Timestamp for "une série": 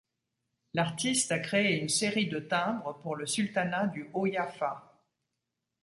1.79-2.27